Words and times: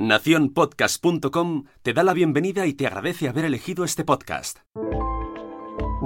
Naciónpodcast.com 0.00 1.64
te 1.82 1.92
da 1.92 2.02
la 2.02 2.14
bienvenida 2.14 2.66
y 2.66 2.72
te 2.72 2.86
agradece 2.86 3.28
haber 3.28 3.44
elegido 3.44 3.84
este 3.84 4.02
podcast. 4.02 4.60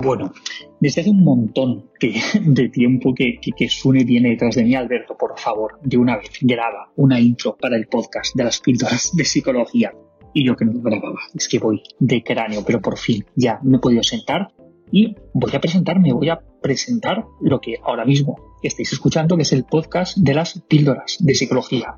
Bueno, 0.02 0.32
desde 0.80 1.02
hace 1.02 1.10
un 1.10 1.22
montón 1.22 1.92
de 2.00 2.68
tiempo 2.70 3.14
que, 3.14 3.38
que, 3.56 3.68
Sune 3.68 4.02
viene 4.02 4.30
detrás 4.30 4.56
de 4.56 4.64
mí, 4.64 4.74
Alberto, 4.74 5.16
por 5.16 5.38
favor, 5.38 5.78
de 5.84 5.96
una 5.96 6.16
vez 6.16 6.30
graba 6.40 6.90
una 6.96 7.20
intro 7.20 7.56
para 7.56 7.76
el 7.76 7.86
podcast 7.86 8.34
de 8.34 8.42
las 8.42 8.58
píldoras 8.58 9.12
de 9.14 9.24
psicología. 9.24 9.92
Y 10.32 10.44
yo 10.44 10.56
que 10.56 10.64
no 10.64 10.72
grababa, 10.82 11.20
es 11.32 11.46
que 11.46 11.60
voy 11.60 11.80
de 12.00 12.24
cráneo, 12.24 12.64
pero 12.66 12.80
por 12.80 12.98
fin 12.98 13.24
ya 13.36 13.60
me 13.62 13.76
he 13.76 13.80
podido 13.80 14.02
sentar 14.02 14.48
y 14.90 15.14
voy 15.32 15.54
a 15.54 15.60
presentarme, 15.60 16.12
voy 16.12 16.30
a 16.30 16.40
presentar 16.60 17.26
lo 17.40 17.60
que 17.60 17.76
ahora 17.84 18.04
mismo 18.04 18.58
estáis 18.60 18.92
escuchando, 18.92 19.36
que 19.36 19.42
es 19.42 19.52
el 19.52 19.62
podcast 19.62 20.18
de 20.18 20.34
las 20.34 20.60
píldoras 20.62 21.16
de 21.20 21.34
psicología. 21.36 21.94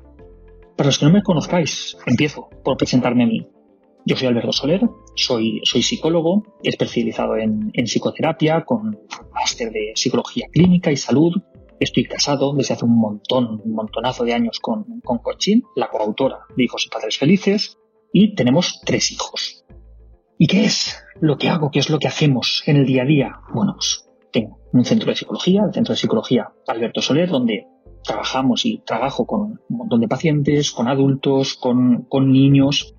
Para 0.77 0.89
los 0.89 0.99
que 0.99 1.05
no 1.05 1.11
me 1.11 1.23
conozcáis, 1.23 1.97
empiezo 2.05 2.49
por 2.63 2.77
presentarme 2.77 3.23
a 3.23 3.27
mí. 3.27 3.47
Yo 4.05 4.15
soy 4.15 4.27
Alberto 4.27 4.53
Soler, 4.53 4.81
soy, 5.15 5.59
soy 5.63 5.81
psicólogo, 5.81 6.43
especializado 6.61 7.35
en, 7.35 7.71
psicoterapia, 7.73 8.63
con 8.63 8.99
máster 9.33 9.71
de 9.71 9.93
psicología 9.95 10.47
clínica 10.51 10.91
y 10.91 10.95
salud. 10.95 11.33
Estoy 11.79 12.05
casado 12.05 12.53
desde 12.53 12.75
hace 12.75 12.85
un 12.85 12.95
montón, 12.95 13.59
un 13.65 13.73
montonazo 13.73 14.23
de 14.23 14.33
años 14.33 14.59
con, 14.59 15.01
con 15.03 15.17
Conchín, 15.17 15.63
la 15.75 15.89
coautora 15.89 16.41
de 16.55 16.63
Hijos 16.63 16.85
y 16.85 16.89
Padres 16.89 17.17
Felices, 17.17 17.77
y 18.13 18.35
tenemos 18.35 18.79
tres 18.85 19.11
hijos. 19.11 19.65
¿Y 20.37 20.45
qué 20.45 20.65
es 20.65 21.03
lo 21.19 21.37
que 21.37 21.49
hago? 21.49 21.71
¿Qué 21.71 21.79
es 21.79 21.89
lo 21.89 21.97
que 21.97 22.07
hacemos 22.07 22.61
en 22.67 22.77
el 22.77 22.85
día 22.85 23.01
a 23.01 23.05
día? 23.05 23.39
Bueno, 23.51 23.73
pues 23.73 24.07
tengo 24.31 24.59
un 24.71 24.85
centro 24.85 25.09
de 25.09 25.15
psicología, 25.15 25.63
el 25.65 25.73
Centro 25.73 25.93
de 25.93 25.99
Psicología 25.99 26.51
Alberto 26.67 27.01
Soler, 27.01 27.29
donde 27.29 27.65
trabajamos 28.07 28.65
y 28.65 28.79
trabajo 28.79 29.25
con 29.27 29.59
un 29.69 29.77
montón 29.77 30.01
de 30.01 30.07
pacientes, 30.07 30.71
con 30.71 30.87
adultos, 30.87 31.55
con, 31.55 32.07
niños. 32.31 32.95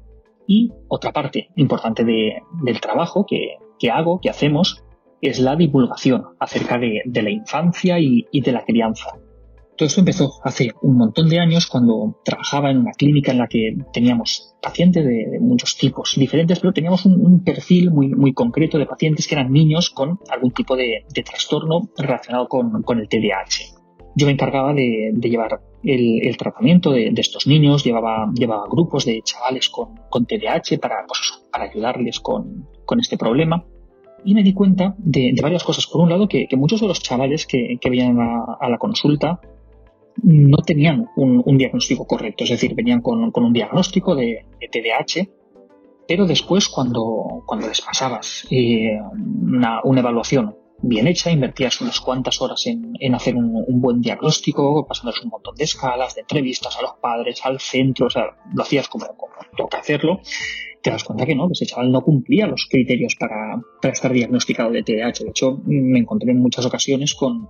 Y 0.46 0.72
otra 0.88 1.12
parte 1.12 1.48
importante 1.56 2.04
del 2.04 2.80
trabajo 2.80 3.26
que, 3.26 3.90
hago, 3.90 4.20
que 4.20 4.30
hacemos, 4.30 4.84
es 5.20 5.40
la 5.40 5.56
divulgación 5.56 6.24
acerca 6.38 6.78
de, 6.78 7.02
la 7.22 7.30
infancia 7.30 7.98
y, 7.98 8.26
de 8.32 8.52
la 8.52 8.64
crianza. 8.64 9.10
Todo 9.76 9.86
esto 9.86 10.00
empezó 10.00 10.32
hace 10.42 10.72
un 10.82 10.96
montón 10.96 11.28
de 11.28 11.38
años 11.38 11.68
cuando 11.68 12.20
trabajaba 12.24 12.70
en 12.70 12.78
una 12.78 12.90
clínica 12.92 13.30
en 13.30 13.38
la 13.38 13.46
que 13.46 13.76
teníamos 13.92 14.56
pacientes 14.60 15.04
de, 15.04 15.38
muchos 15.40 15.76
tipos 15.76 16.14
diferentes, 16.16 16.58
pero 16.58 16.72
teníamos 16.72 17.06
un, 17.06 17.44
perfil 17.44 17.92
muy, 17.92 18.08
muy 18.08 18.32
concreto 18.32 18.78
de 18.78 18.86
pacientes 18.86 19.28
que 19.28 19.36
eran 19.36 19.52
niños 19.52 19.90
con 19.90 20.18
algún 20.30 20.50
tipo 20.52 20.76
de, 20.76 21.04
trastorno 21.24 21.90
relacionado 21.96 22.48
con, 22.48 22.82
con 22.82 22.98
el 22.98 23.08
TDAH 23.08 23.77
yo 24.18 24.26
me 24.26 24.32
encargaba 24.32 24.74
de, 24.74 25.12
llevar 25.22 25.60
el, 25.84 26.36
tratamiento 26.36 26.90
de, 26.90 27.12
estos 27.16 27.46
niños, 27.46 27.84
llevaba, 27.84 28.28
llevaba 28.34 28.64
grupos 28.68 29.04
de 29.04 29.22
chavales 29.22 29.68
con, 29.68 29.94
con 30.10 30.26
TDAH 30.26 30.78
para, 30.80 31.06
pues, 31.06 31.40
para 31.52 31.64
ayudarles 31.64 32.18
con, 32.18 32.66
este 32.98 33.16
problema. 33.16 33.64
Y 34.24 34.34
me 34.34 34.42
di 34.42 34.52
cuenta 34.52 34.96
de, 34.98 35.32
varias 35.40 35.62
cosas. 35.62 35.86
Por 35.86 36.00
un 36.00 36.10
lado, 36.10 36.26
que, 36.26 36.48
muchos 36.56 36.80
de 36.80 36.88
los 36.88 37.00
chavales 37.00 37.46
que, 37.46 37.78
que 37.80 37.90
venían 37.90 38.18
a, 38.18 38.68
la 38.68 38.78
consulta 38.78 39.40
no 40.20 40.56
tenían 40.66 41.06
un, 41.14 41.56
diagnóstico 41.56 42.04
correcto, 42.04 42.42
es 42.42 42.50
decir, 42.50 42.74
venían 42.74 43.00
con, 43.00 43.30
un 43.32 43.52
diagnóstico 43.52 44.16
de, 44.16 44.46
TDAH, 44.60 45.28
pero 46.08 46.26
después 46.26 46.68
cuando, 46.68 47.44
cuando 47.46 47.68
les 47.68 47.80
pasabas 47.82 48.48
eh, 48.50 48.98
una, 49.44 49.80
una, 49.84 50.00
evaluación 50.00 50.56
bien 50.80 51.06
hecha, 51.06 51.30
invertías 51.30 51.80
unas 51.80 52.00
cuantas 52.00 52.40
horas 52.40 52.66
en, 52.66 53.14
hacer 53.14 53.34
un, 53.36 53.80
buen 53.80 54.00
diagnóstico, 54.00 54.86
pasándoles 54.86 55.22
un 55.22 55.30
montón 55.30 55.54
de 55.54 55.64
escalas, 55.64 56.14
de 56.14 56.22
entrevistas 56.22 56.76
a 56.76 56.82
los 56.82 56.92
padres, 57.00 57.44
al 57.44 57.60
centro, 57.60 58.06
o 58.06 58.10
sea, 58.10 58.36
lo 58.54 58.62
hacías 58.62 58.88
como, 58.88 59.06
como 59.16 59.32
toca 59.56 59.78
hacerlo, 59.78 60.20
te 60.82 60.90
das 60.90 61.04
cuenta 61.04 61.26
que 61.26 61.34
no, 61.34 61.48
que 61.48 61.54
ese 61.54 61.66
chaval 61.66 61.90
no 61.90 62.02
cumplía 62.02 62.46
los 62.46 62.66
criterios 62.70 63.16
para, 63.18 63.60
para 63.82 63.92
estar 63.92 64.12
diagnosticado 64.12 64.70
de 64.70 64.82
TDAH. 64.82 65.24
De 65.24 65.30
hecho, 65.30 65.60
me 65.64 65.98
encontré 65.98 66.30
en 66.30 66.38
muchas 66.38 66.64
ocasiones 66.64 67.14
con, 67.14 67.48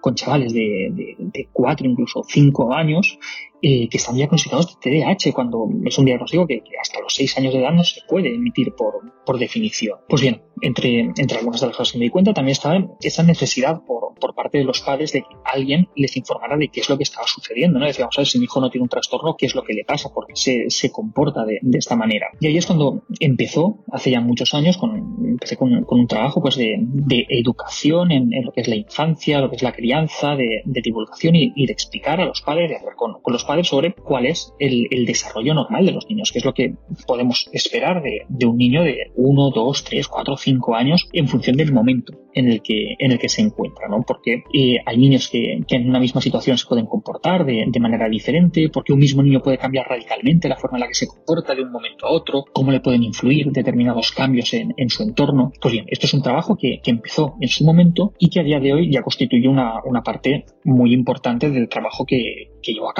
con 0.00 0.14
chavales 0.14 0.52
de, 0.52 1.16
de, 1.18 1.48
cuatro, 1.52 1.88
incluso 1.88 2.22
cinco 2.26 2.72
años, 2.72 3.18
eh, 3.62 3.88
que 3.88 3.98
están 3.98 4.16
diagnosticados 4.16 4.78
de 4.80 5.02
TDAH, 5.02 5.32
cuando 5.32 5.68
es 5.84 5.98
un 5.98 6.06
diagnóstico 6.06 6.46
que, 6.46 6.62
hasta 6.80 7.00
los 7.00 7.14
seis 7.14 7.36
años 7.36 7.52
de 7.52 7.60
edad 7.60 7.72
no 7.72 7.84
se 7.84 8.00
puede 8.08 8.34
emitir 8.34 8.72
por, 8.74 8.94
por 9.24 9.38
definición. 9.38 9.98
Pues 10.08 10.22
bien, 10.22 10.42
entre, 10.62 11.00
entre 11.00 11.38
algunas 11.38 11.60
de 11.60 11.66
las 11.66 11.76
cosas 11.76 11.92
que 11.92 11.98
me 11.98 12.04
di 12.04 12.10
cuenta 12.10 12.32
también 12.32 12.52
estaba 12.52 12.82
esa 13.00 13.22
necesidad 13.22 13.82
por, 13.84 13.99
por 14.20 14.34
parte 14.34 14.58
de 14.58 14.64
los 14.64 14.80
padres 14.80 15.12
de 15.12 15.22
que 15.22 15.36
alguien 15.44 15.88
les 15.96 16.16
informara 16.16 16.56
de 16.56 16.68
qué 16.68 16.80
es 16.80 16.88
lo 16.88 16.96
que 16.96 17.02
estaba 17.02 17.26
sucediendo. 17.26 17.78
¿no? 17.78 17.86
Decíamos, 17.86 18.16
a 18.16 18.20
ver, 18.20 18.28
si 18.28 18.38
mi 18.38 18.44
hijo 18.44 18.60
no 18.60 18.70
tiene 18.70 18.84
un 18.84 18.88
trastorno, 18.88 19.36
¿qué 19.36 19.46
es 19.46 19.54
lo 19.54 19.62
que 19.62 19.74
le 19.74 19.84
pasa? 19.84 20.10
Porque 20.14 20.34
se, 20.36 20.90
comporta 20.92 21.44
de, 21.44 21.60
esta 21.72 21.96
manera. 21.96 22.28
Y 22.40 22.46
ahí 22.46 22.56
es 22.56 22.66
cuando 22.66 23.04
empezó, 23.20 23.84
hace 23.90 24.10
ya 24.10 24.20
muchos 24.20 24.54
años, 24.54 24.76
con, 24.76 25.16
empecé 25.24 25.56
con, 25.56 25.86
un 25.88 26.06
trabajo 26.06 26.40
pues, 26.40 26.56
de, 26.56 27.26
educación 27.28 28.12
en, 28.12 28.30
lo 28.44 28.52
que 28.52 28.60
es 28.60 28.68
la 28.68 28.76
infancia, 28.76 29.40
lo 29.40 29.50
que 29.50 29.56
es 29.56 29.62
la 29.62 29.72
crianza, 29.72 30.36
de, 30.36 30.62
divulgación 30.64 31.34
y, 31.36 31.66
de 31.66 31.72
explicar 31.72 32.20
a 32.20 32.24
los 32.24 32.42
padres, 32.42 32.70
de 32.70 32.76
hablar 32.76 32.94
con, 32.96 33.16
los 33.26 33.44
padres 33.44 33.68
sobre 33.68 33.94
cuál 33.94 34.26
es 34.26 34.52
el, 34.58 34.88
desarrollo 35.06 35.54
normal 35.54 35.86
de 35.86 35.92
los 35.92 36.06
niños, 36.08 36.30
qué 36.30 36.38
es 36.38 36.44
lo 36.44 36.54
que 36.54 36.74
podemos 37.06 37.48
esperar 37.52 38.02
de, 38.02 38.26
de 38.28 38.46
un 38.46 38.56
niño 38.56 38.82
de 38.82 39.10
1, 39.16 39.50
2, 39.50 39.84
3, 39.84 40.08
4, 40.08 40.36
5 40.36 40.74
años 40.74 41.08
en 41.12 41.28
función 41.28 41.56
del 41.56 41.72
momento 41.72 42.12
en 42.34 42.48
el 42.48 42.62
que, 42.62 42.96
en 42.98 43.12
el 43.12 43.18
que 43.18 43.28
se 43.28 43.42
encuentra, 43.42 43.88
¿no? 43.88 44.02
Porque 44.06 44.44
eh, 44.52 44.78
hay 44.84 44.96
niños 44.96 45.28
que, 45.28 45.60
en 45.68 45.88
una 45.88 46.00
misma 46.00 46.20
situación 46.20 46.58
se 46.58 46.66
pueden 46.66 46.86
comportar 46.86 47.44
de, 47.44 47.80
manera 47.80 48.08
diferente, 48.08 48.68
porque 48.70 48.92
un 48.92 48.98
mismo 48.98 49.22
niño 49.22 49.40
puede 49.40 49.56
cambiar 49.56 49.88
radicalmente 49.88 50.48
la 50.48 50.56
forma 50.56 50.76
en 50.76 50.80
la 50.82 50.88
que 50.88 50.94
se 50.94 51.06
comporta 51.06 51.54
de 51.54 51.62
un 51.62 51.72
momento 51.72 52.06
a 52.06 52.10
otro, 52.10 52.44
cómo 52.52 52.70
le 52.70 52.80
pueden 52.80 53.02
influir 53.02 53.50
determinados 53.52 54.12
cambios 54.12 54.52
en, 54.52 54.74
su 54.90 55.02
entorno. 55.02 55.52
Pues 55.60 55.72
bien, 55.72 55.86
esto 55.88 56.06
es 56.06 56.14
un 56.14 56.22
trabajo 56.22 56.56
que, 56.56 56.80
empezó 56.84 57.36
en 57.40 57.48
su 57.48 57.64
momento 57.64 58.14
y 58.18 58.28
que 58.28 58.40
a 58.40 58.42
día 58.42 58.58
de 58.58 58.72
hoy 58.72 58.92
ya 58.92 59.02
constituye 59.02 59.46
una, 59.48 59.80
una 59.84 60.02
parte 60.02 60.44
muy 60.64 60.92
importante 60.92 61.48
del 61.48 61.68
trabajo 61.68 62.04
que, 62.04 62.50
que 62.62 62.72
llevo 62.72 62.90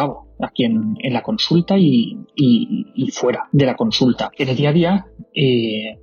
aquí 0.40 0.64
en, 0.64 0.96
la 1.12 1.22
consulta 1.22 1.76
y, 1.78 2.18
y, 2.34 3.10
fuera 3.10 3.48
de 3.52 3.66
la 3.66 3.76
consulta. 3.76 4.30
En 4.38 4.48
el 4.48 4.56
día 4.56 4.70
a 4.70 4.72
día, 4.72 5.06
eh, 5.34 5.98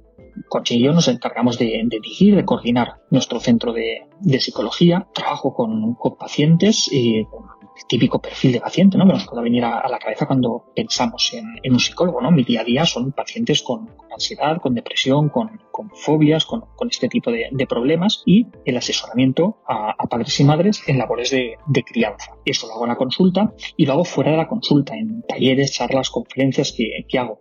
Yo 0.70 0.94
nos 0.94 1.08
encargamos 1.08 1.58
de, 1.58 1.82
dirigir, 1.90 2.36
de 2.36 2.46
coordinar 2.46 3.02
nuestro 3.10 3.40
centro 3.40 3.74
de, 3.74 4.08
psicología. 4.40 5.08
Trabajo 5.14 5.54
con, 5.54 5.96
pacientes, 6.18 6.90
y 6.92 7.24
con 7.26 7.46
el 7.76 7.88
típico 7.88 8.20
perfil 8.20 8.54
de 8.54 8.62
paciente, 8.62 8.98
¿no? 8.98 9.06
Que 9.06 9.14
nos 9.14 9.28
puede 9.28 9.44
venir 9.44 9.64
a, 9.66 9.88
la 9.88 10.00
cabeza 10.00 10.26
cuando 10.26 10.72
pensamos 10.76 11.34
en, 11.34 11.72
un 11.72 11.80
psicólogo, 11.80 12.22
¿no? 12.22 12.32
Mi 12.32 12.44
día 12.44 12.62
a 12.62 12.64
día 12.64 12.86
son 12.86 13.12
pacientes 13.12 13.62
con, 13.62 13.90
ansiedad, 14.12 14.58
con 14.60 14.74
depresión, 14.74 15.30
con, 15.30 15.50
fobias, 15.94 16.46
con, 16.46 16.64
este 16.90 17.08
tipo 17.08 17.32
de, 17.32 17.68
problemas 17.68 18.24
y 18.26 18.48
el 18.66 18.78
asesoramiento 18.78 19.60
a, 19.68 19.96
padres 20.10 20.40
y 20.40 20.44
madres 20.44 20.82
en 20.88 20.98
labores 20.98 21.32
de, 21.32 21.58
crianza. 21.84 22.32
Eso 22.46 22.68
lo 22.68 22.74
hago 22.74 22.86
en 22.86 22.90
la 22.90 22.96
consulta 22.96 23.54
y 23.76 23.86
lo 23.86 23.94
hago 23.94 24.06
fuera 24.06 24.32
de 24.32 24.38
la 24.38 24.48
consulta, 24.48 24.96
en 24.96 25.22
talleres, 25.24 25.74
charlas, 25.74 26.10
conferencias 26.10 26.72
que, 26.72 27.06
que 27.08 27.20
hago 27.20 27.40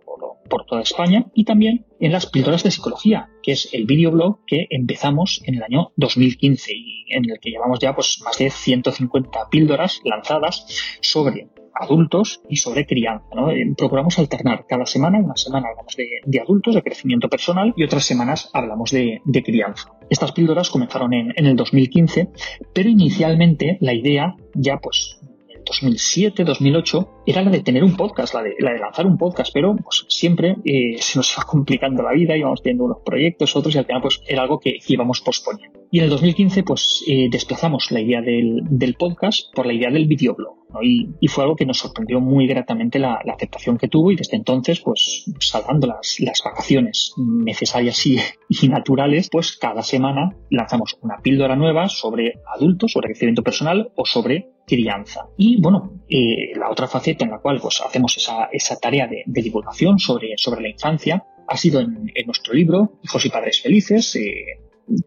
por, 0.49 0.65
toda 0.65 0.81
España 0.81 1.25
y 1.33 1.45
también 1.45 1.85
en 1.99 2.11
las 2.11 2.25
píldoras 2.25 2.63
de 2.63 2.71
psicología, 2.71 3.29
que 3.41 3.53
es 3.53 3.69
el 3.73 3.85
videoblog 3.85 4.39
que 4.45 4.67
empezamos 4.69 5.41
en 5.45 5.55
el 5.55 5.63
año 5.63 5.91
2015 5.95 6.71
y 6.73 7.05
en 7.09 7.29
el 7.29 7.39
que 7.39 7.51
llevamos 7.51 7.79
ya 7.79 7.95
pues, 7.95 8.21
más 8.23 8.37
de 8.37 8.49
150 8.49 9.49
píldoras 9.49 10.01
lanzadas 10.03 10.65
sobre 11.01 11.49
adultos 11.79 12.41
y 12.49 12.57
sobre 12.57 12.85
crianza. 12.85 13.25
Eh, 13.51 13.73
procuramos 13.77 14.17
alternar 14.19 14.65
cada 14.67 14.85
semana, 14.85 15.19
una 15.19 15.35
semana 15.35 15.67
hablamos 15.69 15.95
de, 15.95 16.39
adultos, 16.39 16.75
de 16.75 16.81
crecimiento 16.81 17.29
personal 17.29 17.73
y 17.75 17.83
otras 17.83 18.05
semanas 18.05 18.49
hablamos 18.53 18.91
de, 18.91 19.21
crianza. 19.45 19.91
Estas 20.09 20.31
píldoras 20.31 20.69
comenzaron 20.69 21.13
en, 21.13 21.33
en 21.35 21.45
el 21.45 21.55
2015, 21.55 22.29
pero 22.73 22.89
inicialmente 22.89 23.77
la 23.81 23.93
idea 23.93 24.35
ya 24.55 24.79
pues 24.79 25.19
2007, 25.67 26.43
2008, 26.43 27.09
era 27.27 27.41
la 27.41 27.51
de 27.51 27.61
tener 27.61 27.83
un 27.83 27.97
podcast, 27.97 28.33
la 28.33 28.41
de, 28.41 28.55
la 28.59 28.71
de 28.71 28.79
lanzar 28.79 29.05
un 29.05 29.17
podcast, 29.17 29.51
pero 29.53 29.75
pues, 29.75 30.05
siempre 30.07 30.55
eh, 30.63 30.95
se 30.97 31.19
nos 31.19 31.33
iba 31.33 31.43
complicando 31.43 32.01
la 32.01 32.13
vida, 32.13 32.37
íbamos 32.37 32.63
teniendo 32.63 32.85
unos 32.85 32.99
proyectos, 33.05 33.53
otros, 33.53 33.75
y 33.75 33.77
al 33.77 33.85
final 33.85 34.01
pues, 34.01 34.21
era 34.25 34.43
algo 34.43 34.61
que 34.61 34.79
íbamos 34.87 35.19
posponiendo. 35.19 35.77
Y 35.91 35.99
en 35.99 36.05
el 36.05 36.09
2015 36.09 36.63
pues 36.63 37.03
eh, 37.05 37.27
desplazamos 37.29 37.91
la 37.91 37.99
idea 37.99 38.21
del, 38.21 38.61
del, 38.69 38.95
podcast 38.95 39.53
por 39.53 39.65
la 39.65 39.73
idea 39.73 39.91
del 39.91 40.07
videoblog. 40.07 40.55
¿no? 40.73 40.81
Y, 40.81 41.09
y, 41.19 41.27
fue 41.27 41.43
algo 41.43 41.57
que 41.57 41.65
nos 41.65 41.79
sorprendió 41.79 42.21
muy 42.21 42.47
gratamente 42.47 42.97
la, 42.97 43.19
la, 43.25 43.33
aceptación 43.33 43.77
que 43.77 43.89
tuvo 43.89 44.11
y 44.11 44.15
desde 44.15 44.37
entonces, 44.37 44.79
pues 44.79 45.25
salvando 45.39 45.87
las, 45.87 46.17
las 46.19 46.41
vacaciones 46.43 47.13
necesarias 47.17 48.05
y, 48.05 48.17
y, 48.49 48.69
naturales, 48.69 49.29
pues 49.29 49.57
cada 49.57 49.81
semana 49.81 50.35
lanzamos 50.49 50.97
una 51.01 51.17
píldora 51.21 51.57
nueva 51.57 51.89
sobre 51.89 52.35
adultos, 52.53 52.93
sobre 52.93 53.09
crecimiento 53.09 53.43
personal 53.43 53.91
o 53.95 54.05
sobre 54.05 54.49
crianza. 54.65 55.27
Y 55.37 55.61
bueno, 55.61 55.91
eh, 56.09 56.51
la 56.55 56.69
otra 56.69 56.87
faceta 56.87 57.25
en 57.25 57.31
la 57.31 57.39
cual 57.39 57.59
pues, 57.61 57.81
hacemos 57.81 58.15
esa, 58.17 58.49
esa 58.51 58.77
tarea 58.77 59.07
de, 59.07 59.23
de, 59.25 59.41
divulgación 59.41 59.99
sobre, 59.99 60.37
sobre 60.37 60.61
la 60.61 60.69
infancia 60.69 61.25
ha 61.47 61.57
sido 61.57 61.79
en, 61.79 62.11
en 62.13 62.25
nuestro 62.25 62.53
libro 62.53 62.99
Hijos 63.03 63.25
y 63.25 63.29
Padres 63.29 63.61
Felices, 63.61 64.15
eh, 64.15 64.59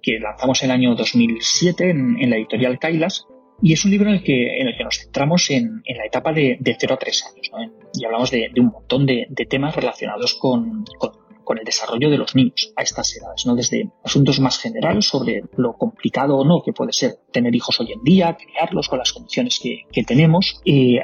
que 0.03 0.19
lanzamos 0.19 0.63
en 0.63 0.71
el 0.71 0.77
año 0.77 0.95
2007 0.95 1.91
en, 1.91 2.21
en 2.21 2.31
la 2.31 2.37
editorial 2.37 2.79
Kailas, 2.79 3.27
Y 3.63 3.73
es 3.73 3.85
un 3.85 3.91
libro 3.91 4.09
en 4.09 4.17
el 4.17 4.23
que, 4.23 4.61
en 4.61 4.69
el 4.69 4.77
que 4.77 4.85
nos 4.85 4.99
centramos 4.99 5.51
en, 5.51 5.83
en 5.85 5.97
la 5.99 6.07
etapa 6.07 6.33
de, 6.33 6.57
de 6.61 6.77
0 6.79 6.95
a 6.95 6.99
3 6.99 7.25
años. 7.27 7.51
¿no? 7.53 7.91
y 7.95 8.05
hablamos 8.05 8.31
de, 8.31 8.51
de 8.53 8.61
un 8.61 8.69
montón 8.69 9.07
de, 9.07 9.27
de, 9.29 9.47
temas 9.47 9.75
relacionados 9.75 10.35
con, 10.35 10.85
con 10.99 11.13
con 11.51 11.59
el 11.59 11.65
desarrollo 11.65 12.09
de 12.11 12.17
los 12.17 12.37
niños 12.37 12.73
a 12.77 12.83
estas 12.83 13.17
edades, 13.17 13.45
¿no? 13.45 13.57
Desde 13.57 13.91
asuntos 14.05 14.39
más 14.39 14.61
generales 14.61 15.09
sobre 15.09 15.43
lo 15.57 15.73
complicado 15.73 16.37
o 16.37 16.45
no 16.45 16.63
que 16.65 16.73
puede 16.73 16.93
ser 16.93 17.19
tener 17.33 17.53
hijos 17.57 17.81
hoy 17.81 17.91
en 17.91 18.05
día, 18.05 18.37
criarlos 18.37 18.89
con 18.89 19.01
las 19.01 19.13
condiciones 19.13 19.59
que, 19.61 20.05
tenemos, 20.05 20.61
eh, 20.65 21.01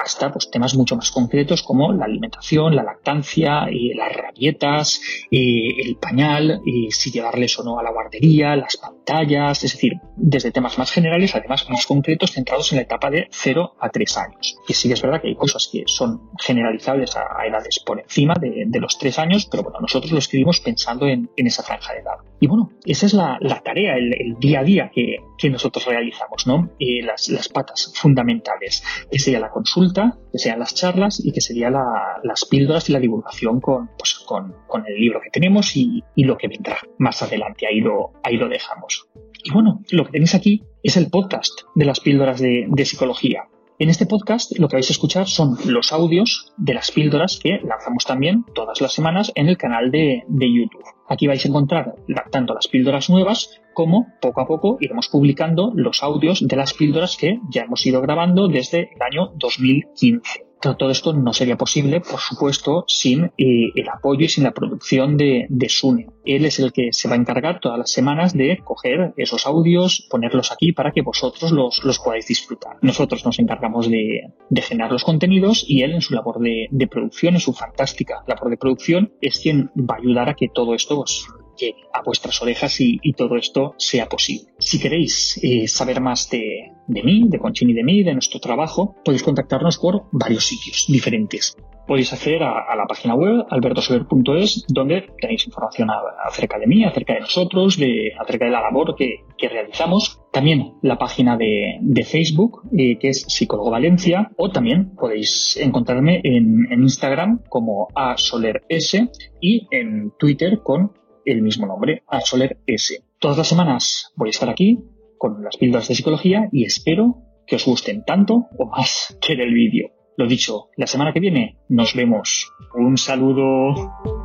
hasta 0.00 0.30
pues, 0.32 0.52
temas 0.52 0.76
mucho 0.76 0.94
más 0.94 1.10
concretos 1.10 1.64
como 1.64 1.92
la 1.92 2.04
alimentación, 2.04 2.76
la 2.76 2.84
lactancia, 2.84 3.66
eh, 3.70 3.92
las 3.96 4.14
rabietas, 4.14 5.00
eh, 5.32 5.82
el 5.84 5.96
pañal, 5.96 6.60
si 6.90 7.10
llevarles 7.10 7.58
o 7.58 7.64
no 7.64 7.80
a 7.80 7.82
la 7.82 7.90
guardería, 7.90 8.54
las 8.54 8.76
pantallas, 8.76 9.64
es 9.64 9.72
decir, 9.72 9.94
desde 10.16 10.52
temas 10.52 10.78
más 10.78 10.92
generales, 10.92 11.34
además 11.34 11.68
más 11.68 11.86
concretos, 11.86 12.32
centrados 12.32 12.70
en 12.72 12.76
la 12.76 12.82
etapa 12.82 13.10
de 13.10 13.26
0 13.30 13.74
a 13.80 13.88
3 13.88 14.18
años. 14.18 14.56
Que 14.66 14.74
sí 14.74 14.88
que 14.88 14.94
es 14.94 15.02
verdad 15.02 15.20
que 15.20 15.28
hay 15.28 15.36
cosas 15.36 15.68
que 15.70 15.82
son 15.86 16.30
generalizables 16.38 17.16
a, 17.16 17.46
edades 17.46 17.80
por 17.84 18.00
encima 18.00 18.34
de, 18.40 18.80
los 18.80 18.98
3 18.98 19.18
años, 19.18 19.48
pero 19.50 19.64
bueno, 19.64 19.80
nosotros 19.88 20.12
lo 20.12 20.18
escribimos 20.18 20.60
pensando 20.60 21.06
en, 21.06 21.30
esa 21.36 21.62
franja 21.62 21.94
de 21.94 22.00
edad. 22.00 22.16
Y 22.40 22.46
bueno, 22.46 22.70
esa 22.84 23.06
es 23.06 23.14
la, 23.14 23.38
tarea, 23.64 23.96
el, 23.96 24.36
día 24.38 24.60
a 24.60 24.64
día 24.64 24.90
que, 24.94 25.16
que 25.38 25.48
nosotros 25.48 25.86
realizamos, 25.86 26.46
¿no? 26.46 26.70
Eh, 26.78 27.02
las, 27.02 27.28
las, 27.30 27.48
patas 27.48 27.92
fundamentales, 27.94 28.84
que 29.10 29.18
sería 29.18 29.40
la 29.40 29.50
consulta, 29.50 30.18
que 30.30 30.38
sean 30.38 30.58
las 30.58 30.74
charlas 30.74 31.24
y 31.24 31.32
que 31.32 31.40
serían 31.40 31.72
la, 31.72 32.20
las 32.22 32.44
píldoras 32.44 32.88
y 32.90 32.92
la 32.92 33.00
divulgación 33.00 33.60
con, 33.60 33.90
pues, 33.98 34.22
con, 34.26 34.54
con 34.66 34.86
el 34.86 35.00
libro 35.00 35.20
que 35.22 35.30
tenemos 35.30 35.74
y, 35.74 36.04
y, 36.14 36.24
lo 36.24 36.36
que 36.36 36.48
vendrá 36.48 36.78
más 36.98 37.22
adelante. 37.22 37.66
Ahí 37.66 37.80
lo, 37.80 38.12
ahí 38.22 38.36
lo 38.36 38.48
dejamos. 38.48 39.08
Y 39.42 39.50
bueno, 39.52 39.82
lo 39.90 40.04
que 40.04 40.12
tenéis 40.12 40.34
aquí 40.34 40.64
es 40.82 40.98
el 40.98 41.08
podcast 41.08 41.62
de 41.74 41.86
las 41.86 42.00
píldoras 42.00 42.40
de 42.40 42.84
psicología. 42.84 43.48
En 43.80 43.90
este 43.90 44.06
podcast 44.06 44.58
lo 44.58 44.68
que 44.68 44.74
vais 44.74 44.90
a 44.90 44.92
escuchar 44.92 45.28
son 45.28 45.56
los 45.66 45.92
audios 45.92 46.52
de 46.56 46.74
las 46.74 46.90
píldoras 46.90 47.38
que 47.40 47.60
lanzamos 47.62 48.04
también 48.04 48.44
todas 48.52 48.80
las 48.80 48.92
semanas 48.92 49.30
en 49.36 49.48
el 49.48 49.56
canal 49.56 49.92
de, 49.92 50.24
de 50.26 50.52
YouTube. 50.52 50.82
Aquí 51.08 51.28
vais 51.28 51.44
a 51.44 51.48
encontrar 51.48 51.94
tanto 52.32 52.54
las 52.54 52.66
píldoras 52.66 53.08
nuevas 53.08 53.60
como 53.74 54.08
poco 54.20 54.40
a 54.40 54.48
poco 54.48 54.78
iremos 54.80 55.08
publicando 55.08 55.70
los 55.76 56.02
audios 56.02 56.44
de 56.44 56.56
las 56.56 56.74
píldoras 56.74 57.16
que 57.16 57.38
ya 57.50 57.62
hemos 57.62 57.86
ido 57.86 58.02
grabando 58.02 58.48
desde 58.48 58.90
el 58.96 59.00
año 59.00 59.30
2015. 59.36 60.47
Todo 60.60 60.90
esto 60.90 61.12
no 61.12 61.32
sería 61.32 61.56
posible, 61.56 62.00
por 62.00 62.18
supuesto, 62.18 62.84
sin 62.88 63.26
eh, 63.38 63.70
el 63.74 63.88
apoyo 63.88 64.24
y 64.24 64.28
sin 64.28 64.44
la 64.44 64.52
producción 64.52 65.16
de, 65.16 65.46
de, 65.48 65.68
Sune. 65.68 66.08
Él 66.24 66.44
es 66.44 66.58
el 66.58 66.72
que 66.72 66.88
se 66.92 67.08
va 67.08 67.14
a 67.14 67.18
encargar 67.18 67.60
todas 67.60 67.78
las 67.78 67.92
semanas 67.92 68.34
de 68.34 68.58
coger 68.64 69.14
esos 69.16 69.46
audios, 69.46 70.06
ponerlos 70.10 70.50
aquí 70.50 70.72
para 70.72 70.90
que 70.92 71.02
vosotros 71.02 71.52
los, 71.52 71.84
los 71.84 72.00
podáis 72.00 72.26
disfrutar. 72.26 72.76
Nosotros 72.82 73.24
nos 73.24 73.38
encargamos 73.38 73.88
de, 73.88 74.32
de, 74.50 74.62
generar 74.62 74.90
los 74.90 75.04
contenidos 75.04 75.64
y 75.66 75.82
él 75.82 75.92
en 75.92 76.00
su 76.00 76.14
labor 76.14 76.40
de, 76.40 76.66
de, 76.70 76.86
producción, 76.88 77.34
en 77.34 77.40
su 77.40 77.52
fantástica 77.52 78.24
labor 78.26 78.50
de 78.50 78.56
producción, 78.56 79.12
es 79.20 79.38
quien 79.38 79.70
va 79.76 79.94
a 79.94 79.98
ayudar 79.98 80.28
a 80.28 80.34
que 80.34 80.48
todo 80.52 80.74
esto 80.74 81.00
os, 81.00 81.28
llegue 81.58 81.84
a 81.92 82.02
vuestras 82.02 82.40
orejas 82.42 82.80
y, 82.80 82.98
todo 83.12 83.36
esto 83.36 83.74
sea 83.78 84.08
posible. 84.08 84.52
Si 84.58 84.80
queréis 84.80 85.40
eh, 85.42 85.66
saber 85.66 86.00
más 86.00 86.30
de, 86.30 86.72
mí, 86.86 87.24
de 87.28 87.38
Conchini 87.38 87.72
de 87.72 87.82
mí, 87.82 88.02
de 88.02 88.12
nuestro 88.12 88.38
trabajo, 88.38 88.94
podéis 89.04 89.22
contactarnos 89.22 89.78
por 89.78 90.04
varios 90.12 90.44
sitios 90.44 90.86
diferentes. 90.88 91.56
Podéis 91.86 92.12
acceder 92.12 92.42
a, 92.42 92.76
la 92.76 92.84
página 92.86 93.14
web 93.14 93.46
albertosober.es 93.48 94.66
donde 94.68 95.06
tenéis 95.18 95.46
información 95.46 95.88
acerca 96.22 96.58
de 96.58 96.66
mí, 96.66 96.84
acerca 96.84 97.14
de 97.14 97.20
nosotros, 97.20 97.78
de, 97.78 98.12
acerca 98.20 98.44
de 98.44 98.50
la 98.50 98.60
labor 98.60 98.94
que, 98.94 99.24
que 99.38 99.48
realizamos. 99.48 100.20
También 100.30 100.74
la 100.82 100.98
página 100.98 101.38
de, 101.38 102.04
Facebook, 102.04 102.62
eh, 102.76 102.98
que 102.98 103.08
es 103.08 103.22
Psicólogo 103.22 103.70
Valencia, 103.70 104.30
o 104.36 104.50
también 104.50 104.94
podéis 104.96 105.56
encontrarme 105.56 106.20
en, 106.22 106.70
en 106.70 106.82
Instagram 106.82 107.40
como 107.48 107.88
a 107.94 108.18
Soler 108.18 108.62
S 108.68 109.08
y 109.40 109.66
en 109.70 110.12
Twitter 110.18 110.60
con 110.62 110.92
el 111.30 111.42
mismo 111.42 111.66
nombre, 111.66 112.02
a 112.08 112.20
Soler 112.20 112.58
S. 112.66 113.02
Todas 113.18 113.36
las 113.38 113.48
semanas 113.48 114.12
voy 114.16 114.28
a 114.28 114.30
estar 114.30 114.48
aquí 114.48 114.78
con 115.18 115.42
las 115.42 115.56
píldoras 115.56 115.88
de 115.88 115.94
psicología 115.94 116.48
y 116.52 116.64
espero 116.64 117.22
que 117.46 117.56
os 117.56 117.64
gusten 117.64 118.04
tanto 118.04 118.46
o 118.58 118.66
más 118.66 119.16
que 119.20 119.32
el 119.32 119.52
vídeo. 119.52 119.90
Lo 120.16 120.26
dicho, 120.26 120.70
la 120.76 120.86
semana 120.86 121.12
que 121.12 121.20
viene 121.20 121.58
nos 121.68 121.94
vemos. 121.94 122.52
Un 122.74 122.96
saludo. 122.98 124.17